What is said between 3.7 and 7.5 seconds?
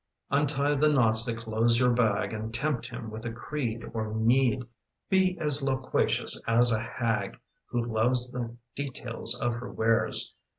or need. Be as loquacious as a hag